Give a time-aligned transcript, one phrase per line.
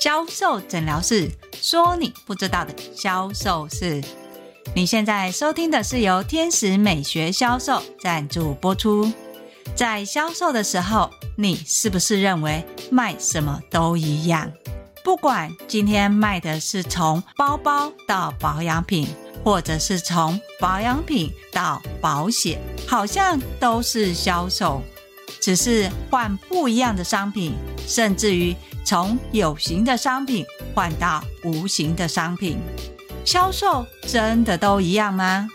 [0.00, 1.30] 销售诊疗室，
[1.60, 4.02] 说你不知道的销售事。
[4.74, 9.12] 你现在收听的是由天使美学销售赞助播出。
[9.74, 14.50] 在销售的时候，你是不是认为卖什么都一样？
[15.04, 19.06] 不管今天卖的是从包包到保养品，
[19.44, 22.58] 或者是从保养品到保险，
[22.88, 24.80] 好像都是销售。
[25.40, 27.54] 只是换不一样的商品，
[27.86, 28.54] 甚至于
[28.84, 32.58] 从有形的商品换到无形的商品，
[33.24, 35.48] 销售真的都一样吗？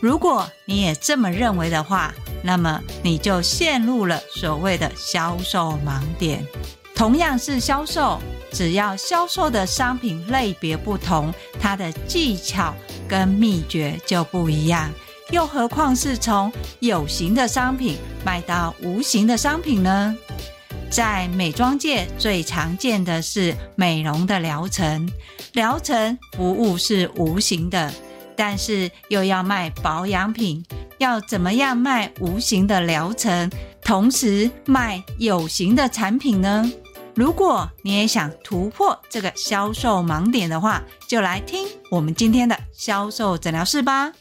[0.00, 6.46] 如果你也这么认为的话，那么你就陷入了所谓的销售盲点。
[6.94, 8.20] 同样是销售，
[8.52, 12.74] 只要销售的商品类别不同，它的技巧
[13.08, 14.90] 跟秘诀就不一样。
[15.30, 20.16] 又何况是从有形的商品卖到无形的商品呢？
[20.88, 25.10] 在美妆界最常见的是美容的疗程，
[25.52, 27.92] 疗程服务是无形的，
[28.36, 30.64] 但是又要卖保养品，
[30.98, 33.50] 要怎么样卖无形的疗程，
[33.82, 36.70] 同时卖有形的产品呢？
[37.16, 44.12] 如果你也想突破这个销售盲点的话，就来听我们今天的销售诊疗室吧。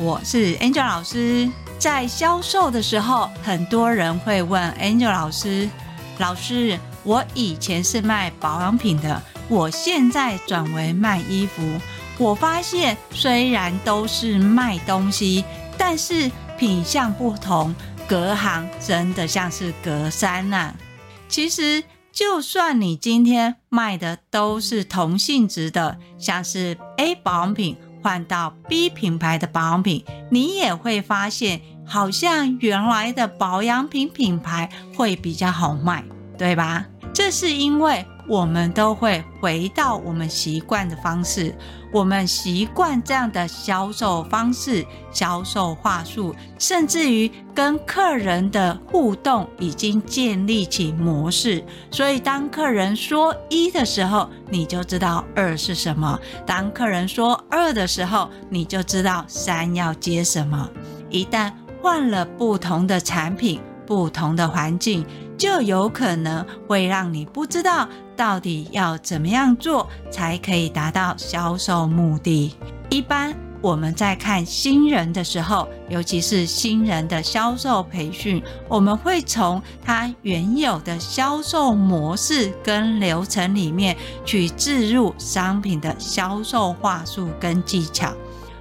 [0.00, 1.46] 我是 Angel 老师。
[1.78, 5.68] 在销售的时候，很多人会问 Angel 老师
[6.16, 11.62] ：“老师，我以前是卖保养品的，我现在转为卖衣服。
[12.16, 15.44] 我发现虽然都是卖东西，
[15.76, 17.74] 但是品相不同，
[18.08, 20.74] 隔行真的像是隔山呐、啊。
[21.28, 36.04] 其实，就算你今天卖的都是同性质的，像是 A 保养品。”换到 B 品牌的保养品，你也会发现，好像原来的保养品品牌会比较好卖，
[36.38, 36.86] 对吧？
[37.12, 41.54] 这是因为我们都会回到我们习惯的方式，
[41.92, 51.64] 我们习惯这样的销售方式、销售话术，甚至于跟客人的互动已经建立起模式。
[51.90, 56.16] 所以，当客人说一的时候，你就知道二是什么；
[56.46, 60.70] 当客人说二的时候，你就知道三要接什么。
[61.10, 65.04] 一旦换了不同的产品，不同的环境，
[65.40, 72.54] 就有可能会让你不知道到底要怎么样做才可以达到销售目的。
[72.90, 83.96] 一般我们在看新人的时候，尤其是新人的销售培训，我们会从他原有的销售模式跟流程里面
[84.26, 88.12] 去置入商品的销售话术跟技巧。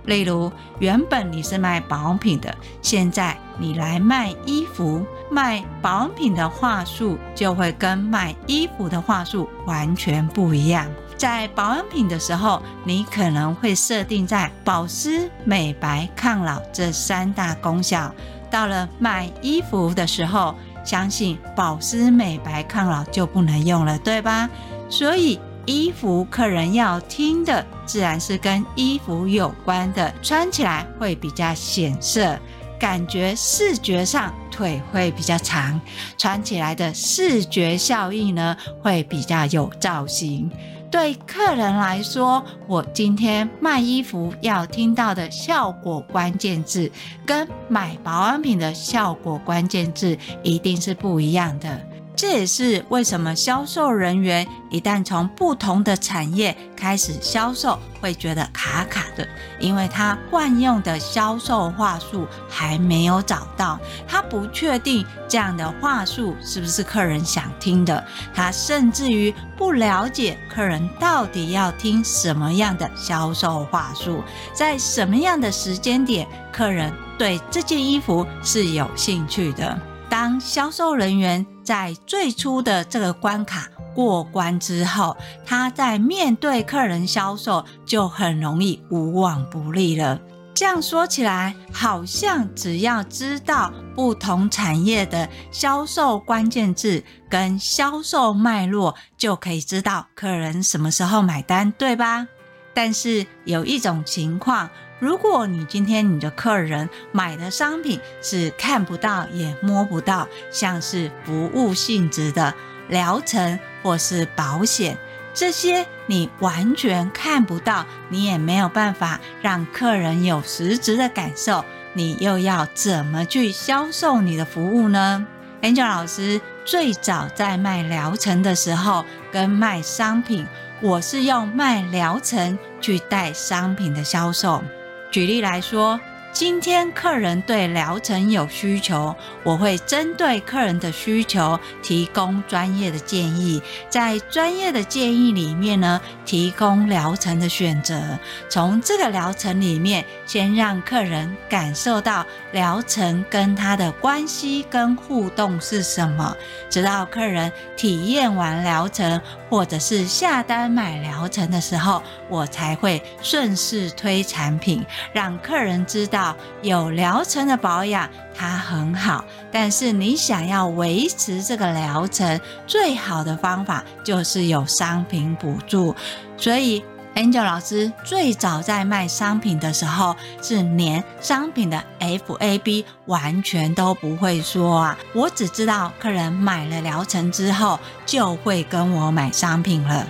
[0.06, 10.90] 例如，原本你是卖保养品的，现在你来卖衣服，卖保养品的话术就会跟卖衣服的话术完全不一样。
[11.18, 18.10] 在保养品的时候，你可能会设定在保湿、美白、抗老这三大功效；
[18.50, 24.50] 到了卖衣服的时候，相信保湿、美白、抗老就不能用了，对吧？
[24.90, 25.40] 所以。
[25.70, 32.40] 衣服客人要听的，自然是跟衣服有关的，穿起来会比较显色，
[32.80, 35.80] 感觉视觉上腿会比较长，
[36.18, 40.50] 穿起来的视觉效应呢会比较有造型。
[40.90, 46.92] 对客人来说，我今天卖衣服要听到的效果关键字，
[47.28, 51.80] 跟买保养品的效果关键字一定是不一样的。
[52.20, 59.26] 这也是为什么销售人员一旦从不同的产业开始销售，会觉得卡卡的，
[59.58, 74.22] 因为他惯用的销售话术还没有找到，他不确定这样的话术是不是客人想听的，他甚至于不了解客人到底要听什么样的销售话术，
[74.54, 79.80] 在什么样的时间点，客人对这件衣服是有兴趣的。
[80.10, 90.20] 当销售人员在最初的这个关卡过关之后，他在面对客人销售就很容易无往不利了。
[90.56, 102.26] 这样说起来，好像只要知道不同产业的销售关键字跟销售脉络，就可以知道客人什么时候买单，对吧？
[102.74, 104.68] 但是有一种情况。
[105.00, 112.54] 如果你今天你的客人买的商品是看不到也摸不到，像是服务性质的
[112.90, 114.98] 疗程或是保险，
[115.34, 121.64] 这些你完全看不到，你也没有办法让客人有实质的感受，
[121.94, 125.26] 你又要怎么去销售你的服务呢
[125.62, 130.46] ？Angel 老师最早在卖疗程的时候，跟卖商品，
[130.82, 134.62] 我是用卖疗程去带商品的销售。
[135.12, 136.00] 举例来说。
[136.32, 148.00] 今天客人对疗程有需求，我会针对客人的需求提供专业的建议，在专业的建议里面呢，提供疗程的选择。
[148.48, 156.38] 从这个疗程里面，先让客人感受到疗程跟他的关系跟互动是什么，
[156.70, 166.19] 直到客人体验完疗程或者是下单买疗程的时候，我才会顺势推产品，让客人知道。
[166.62, 175.96] 有疗程的保养，它很好，但是你想要维持这个疗程，最好的方法就是有商品补助。
[176.38, 176.84] 所以
[177.16, 190.08] ，Angel 老师最早在卖商品的时候，是连商品的 FAB 完全都不会说啊，我只知道客人买了疗程之后，就会跟我买商品了。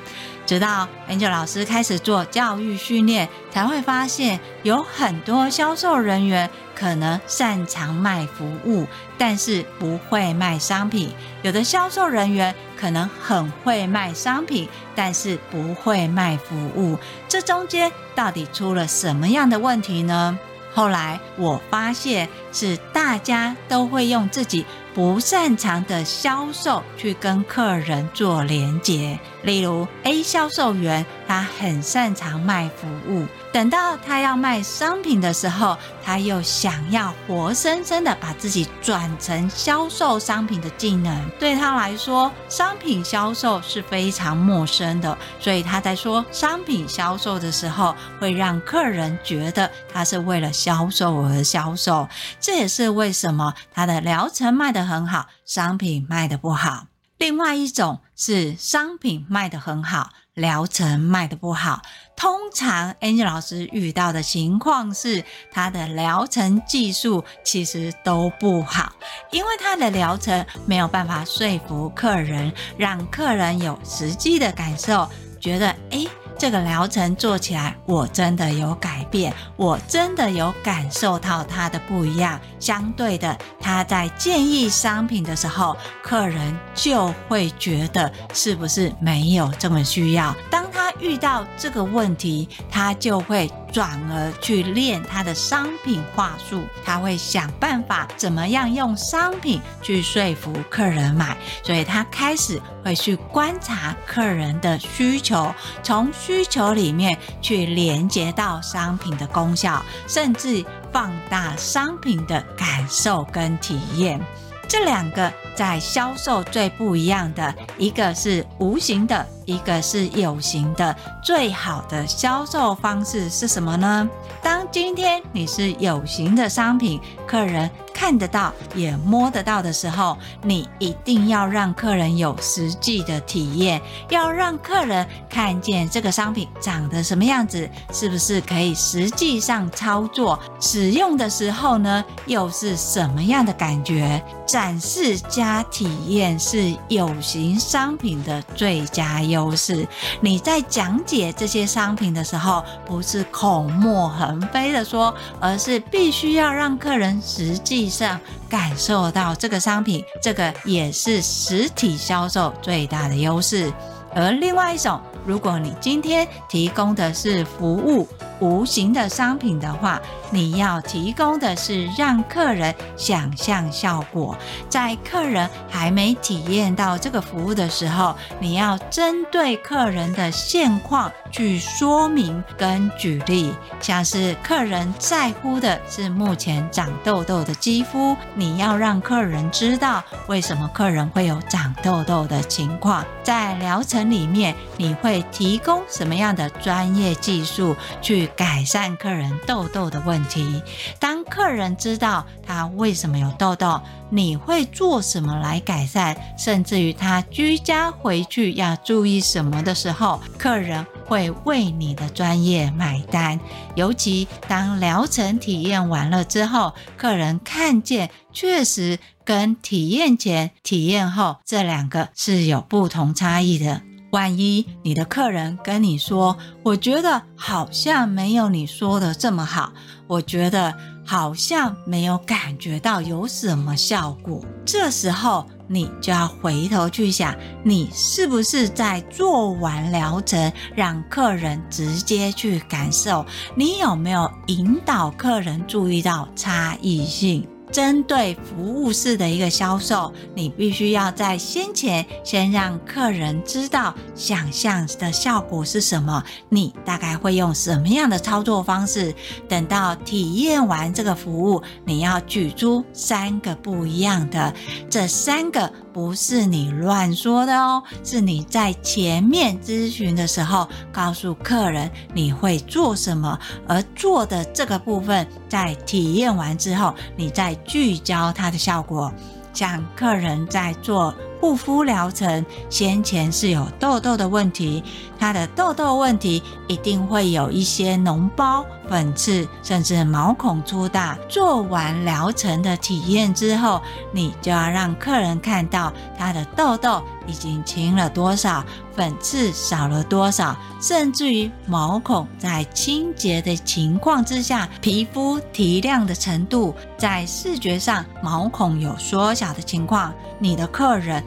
[0.49, 11.09] 直到 Angel 老师开始做教育训练，才会发现有很多销售人员可能擅长卖服务，但是不会卖商品；
[11.43, 16.97] 有的销售人员可能很会卖商品，但是不会卖服务。
[17.27, 20.39] 这中间到底出了什么样的问题呢？
[20.73, 24.65] 后来我发现是大家都会用自己。
[24.91, 52.09] 不擅长的销售去跟客人做连接，例如 A 销售员，他很擅长卖服务，等到他要卖商品的时候，他又想要活生生的把自己转成销售商品的技能，对他来说，商品销售是非常陌生的，所以他在说商品销售的时候，会让客人觉得他是为了销售而销售，
[52.42, 54.89] 这也是为什么他的疗程卖的。
[54.89, 56.88] 很好，商品卖得不好。
[57.19, 61.81] 另外一种是商品卖得很好，疗程卖得不好。
[62.18, 68.92] 通常 Angel 老师遇到的情况是，他的疗程技术其实都不好，
[69.31, 76.06] 因为他的疗程没有办法说服客人，让客人有实际的感受，觉得诶。
[76.39, 82.39] 这个疗程做起来，我真的有改变，我真的有感受到它的不一样。
[82.59, 90.33] 相对的，他在建议商品的时候，客人就会觉得是不是没有这么需要。
[90.50, 101.38] 当他遇到这个问题，他就会转而去练他的商品话术，他会想办法怎么样用商品去说服客人买。
[101.63, 114.19] 所以他开始会去观察客人的需求，从需求里面去连接到商品的功效，甚至放大商品的感受跟体验。
[114.68, 120.95] 这两个在销售最不一样的，一个是无形的，一个是有形的。
[121.21, 124.09] 最好的销售方式是什么呢？
[124.41, 126.97] 当今天你是有形的商品，
[127.27, 142.01] 客人看得到也摸得到的时候，你一定要让客人有实际的体验，要让客人看见这个商品长得什么样子，是不是可以实际上操作使用的时候呢？
[142.28, 144.23] 又是什么样的感觉？
[144.47, 149.87] 展示加体验是有形商品的最佳优势。
[150.21, 163.71] 你在讲解这些商品的时候，不是口沫横飞的说，而是必须要让客人实际上感受到这个商品，这个也是实体销售最大的优势。
[164.15, 168.07] 而另外一种，如果你今天提供的是服务，
[168.40, 174.38] 无形的商品的话，你要提供的是让客人想象效果。
[174.69, 183.54] 在客人还没体验到这个服务的时候，你要针对客人的现况去说明跟举例。
[183.81, 193.04] 像是客人在乎的是目前长痘痘的肌肤，你要让客人知道为什么客人会有长痘痘的情况。
[193.21, 200.61] 在疗程里面，你会会提供什么样的专业技术去改善客人痘痘的问题。
[200.99, 206.16] 当客人知道他为什么有痘痘，你会做什么来改善？
[206.37, 213.39] 甚至于他居家回去要注意什么的时候，客人会为你的专业买单。
[213.73, 223.81] 尤其当疗程体验完了之后，客人看见确实跟体验前、体验后这两个是有不同差异的。
[224.11, 229.71] 万一你的客人跟你说：“我觉得好像没有你说的这么好，
[230.07, 230.73] 我觉得
[231.06, 243.25] 好像没有感觉到有什么效果。”这时候你就要回头去想，你是不是在做完疗程，让客人直接去感受？
[243.56, 247.47] 你有没有引导客人注意到差异性？
[247.71, 259.14] 针对服务式的一个销售，你必须要在先前先让客人知道想象的效果是什么，你大概会用什么样的操作方式。
[259.47, 264.54] 等到体验完这个服务，你要举出三个不一样的，
[264.90, 265.71] 这三个。
[265.91, 279.11] 不是你乱说的哦，是你在前面咨询的时候告诉客人你会做什么，而做的这个部分在体验完之后，你再聚焦它的效果。
[279.51, 284.83] 像客人在做护肤疗程，先前是有痘痘的问题，
[285.17, 291.17] 他的痘痘问题一定会有一些脓包、粉刺，甚至毛孔粗大。
[291.27, 293.81] 做完疗程的体验之后，
[294.11, 298.63] 你就要让客人看到他的痘痘已经清了多少。
[298.95, 311.23] 粉刺少了多少，甚至于毛孔在清洁的情况之下，皮肤提亮的程度，在视觉上毛孔有缩小的情况，你的客人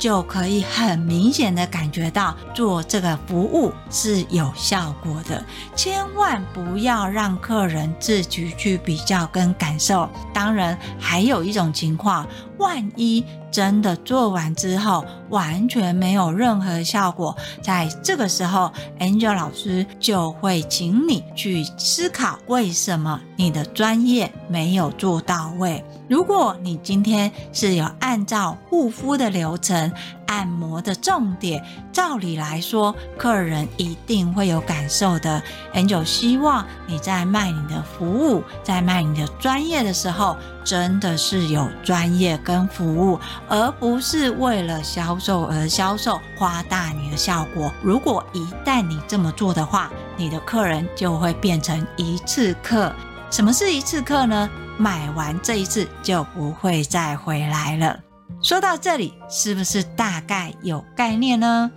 [0.00, 5.44] 就可以很明显的感觉到做这个服务是有效果的。
[5.76, 10.08] 千万不要让客人自己去比较跟感受。
[10.32, 12.26] 当然，还有一种情况，
[12.56, 25.84] 万一真的做完之后完全没有任何效果，在这个时候，Angel 老师就会请你去思考，为什么你的专业没有做到位。
[26.08, 29.89] 如果你今天是有按照护肤的流程，
[30.26, 35.42] 按摩的重点，照理来说，客人一定会有感受的。
[35.74, 43.18] Angel 希望你在卖你的服务，在卖你的专业的时候，真的是有专业跟服务，
[43.48, 47.72] 而不是为了销售而销售，夸大你的效果。
[47.82, 52.92] 如果一旦你这么做的话，你的客人就会变成一次客。
[53.30, 54.48] 什么是一次客呢？
[54.76, 58.09] 买完这一次就不会再回来了。
[58.42, 61.70] 说到这里，是不是大概有概念呢？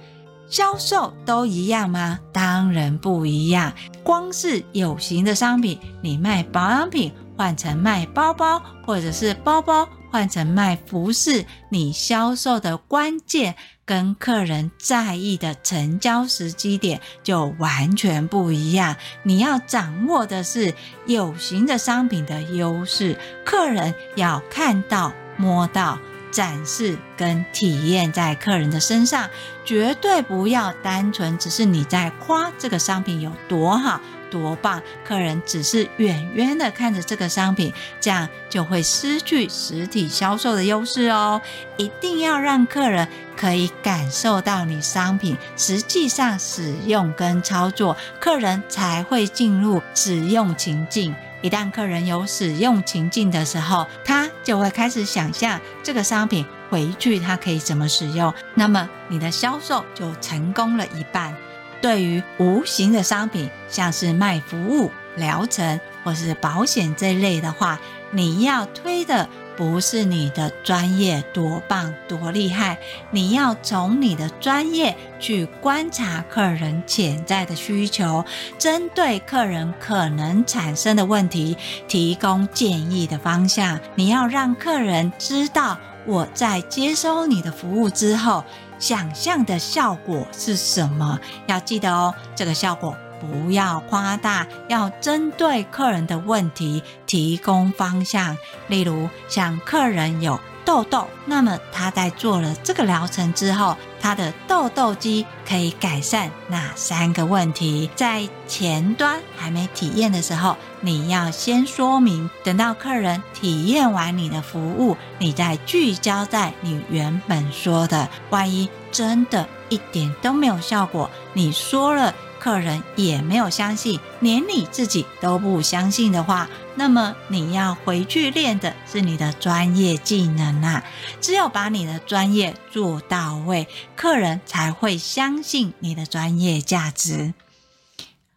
[0.50, 2.20] 销售都一样吗？
[2.32, 3.74] 当然不一样。
[4.04, 18.96] 光是有形的商品，你卖保养品换成卖包包，或者是包包换成卖服饰，你销售的关键跟客人在意的成交时机点就完全不一样。
[19.24, 20.74] 你要掌握的是
[21.08, 25.98] 有形的商品的优势，客人要看到、摸到。
[26.34, 29.30] 展示跟体验在客人的身上，
[29.64, 37.72] 绝对不要单纯只是你在夸这个商品有多好多棒，客人只是远远的看着这个商品，
[38.02, 41.40] 这样就会失去实体销售的优势哦。
[41.78, 51.14] 一定要让客人可以感受到你商品实际上使用跟操作，客人才会进入使用情境。
[51.44, 61.36] 一旦客人有使用情境的时候，他就会开始想象这个商品回去他可以怎么使用，那么你的销售就成功了一半。
[61.82, 67.78] 对于无形的商品，像是卖服务、疗程或是保险这类的话，
[68.12, 69.28] 你要推的。
[69.56, 72.78] 不是你的专业多棒多厉害，
[73.12, 78.26] 你要从你的专业去观察客人潜在的需求，
[78.58, 81.56] 针对客人可能产生的问题
[81.88, 83.80] 提供建议的方向。
[83.96, 88.44] 你要让客人知道我在接收你的服务之后，
[88.80, 91.20] 想象的效果是什么。
[91.48, 92.96] 要记得哦，这个效果。
[93.24, 98.38] 不要夸大，要针对客人的问题提供方向。
[98.68, 107.90] 例如，像客人有痘痘，那么他在做了这个疗程之后，他的痘痘肌可以改善哪三个问题？
[107.96, 118.10] 在前端还没体验的时候，你要先说明，等到客人体验完你的服务，你再聚焦在你原本说的。
[118.30, 122.14] 万一真的一点都没有效果，你说了。
[122.44, 130.84] 客人也没有相信，连你自己都不相信的话，那么你要回去练的是你的专业技能啊！
[131.22, 137.34] 只有把你的专业做到位，客人才会相信你的专业价值。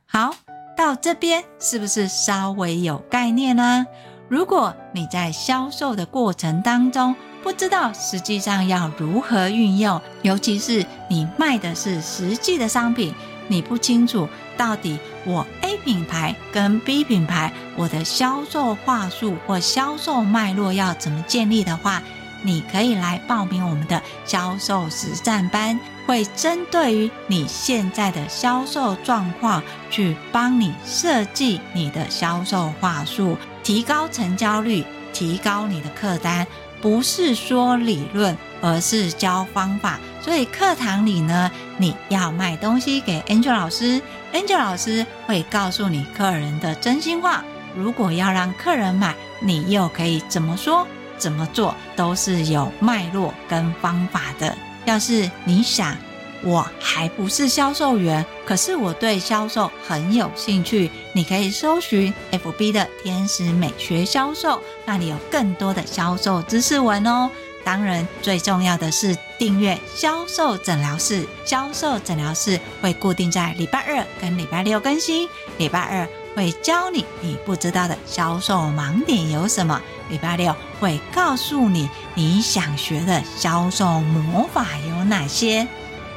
[0.07, 0.37] 好，
[0.77, 3.85] 到这边是不是稍微有概念呢？
[4.29, 13.13] 如果你在销售的过程当中，不知道实际上要如何运用，尤其是你卖的是实际的商品，
[13.49, 22.03] 你不清楚到底我 A 品牌跟 B 品牌我的销售话术或销售脉络要怎么建立的话，
[22.43, 34.85] 你可以来报名我们的销售实战班，会针对于你现在的销售状况去帮你设计你的销售话术，提高成交率。
[35.17, 36.47] 提高你的客单，
[36.83, 39.99] 不是说理论，而是教方法。
[40.21, 43.99] 所以课堂里呢，你要卖东西给 Angel 老师
[44.35, 47.43] ，Angel 老师会告诉你客人的真心话。
[47.75, 54.55] 如果要让客人买，你又可以怎么说、怎么做，都是有脉络跟方法的。
[54.85, 55.97] 要是你想，
[56.43, 60.91] 我还不是销售员，可是我对销售很有兴趣。
[61.13, 67.29] 你可以搜寻 FB 的天使美学销售，那里有更多的销售知识文哦。
[67.65, 71.27] 当然，最重要的是订阅销售诊疗室。
[71.45, 75.29] 销售诊疗室会固定在礼拜二跟礼拜六更新。
[75.59, 85.67] 礼拜二会教你你不知道的销售盲点有什么，礼拜六会告诉你你想学的销售魔法有哪些。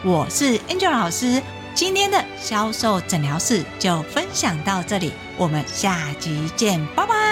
[0.03, 1.41] 我是 Angel 老师，
[1.79, 7.28] 今天的销售诊疗室就分享到这里，我们下集见，拜拜。